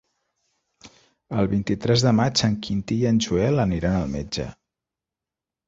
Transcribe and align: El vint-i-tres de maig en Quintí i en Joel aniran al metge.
El 1.41 1.49
vint-i-tres 1.51 2.07
de 2.07 2.15
maig 2.21 2.43
en 2.49 2.57
Quintí 2.69 2.99
i 3.05 3.07
en 3.13 3.21
Joel 3.29 3.65
aniran 3.67 4.01
al 4.01 4.13
metge. 4.19 4.51